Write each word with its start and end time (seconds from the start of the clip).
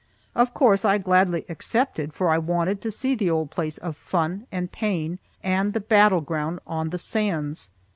Of 0.33 0.55
course 0.55 0.83
I 0.83 0.97
gladly 0.97 1.45
accepted, 1.47 2.11
for 2.11 2.29
I 2.31 2.39
wanted 2.39 2.81
to 2.81 2.89
see 2.89 3.13
the 3.13 3.29
old 3.29 3.51
place 3.51 3.77
of 3.77 3.95
fun 3.95 4.47
and 4.51 4.71
pain, 4.71 5.19
and 5.43 5.73
the 5.73 5.79
battleground 5.79 6.57
on 6.65 6.89
the 6.89 6.97
sands. 6.97 7.69